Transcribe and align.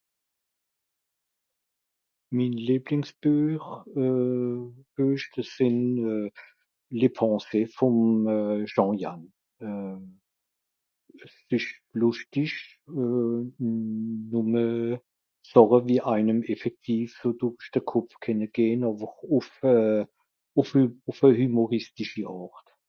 Min 2.33 2.53
Lieblingsbüech 2.53 3.65
euh 4.03 4.71
büesch 4.95 5.29
dis 5.35 5.49
sin 5.53 5.79
euh 6.11 6.29
Les 6.99 7.09
Pensées 7.19 7.67
vùm 7.77 8.27
euh 8.27 8.65
Jean 8.73 8.91
Yanne 9.01 9.27
euh 9.67 9.99
es 11.25 11.33
ìsch 11.57 11.69
lùschtisch 11.99 12.59
euh 13.01 13.37
nùmme 14.31 14.65
Sàche 15.51 15.79
wie 15.87 16.01
ainem 16.13 16.39
effektiiv 16.53 17.07
so 17.21 17.29
durch 17.41 17.69
de 17.75 17.81
Kopf 17.91 18.13
kenne 18.23 18.47
gehn 18.55 18.81
àwer 18.89 19.11
ùf 19.37 19.47
e 19.73 19.75
ùf 20.59 20.69
e 20.79 20.81
ùf 21.09 21.19
e 21.27 21.29
hümoristischi 21.39 22.23
Ààrt. 22.35 22.67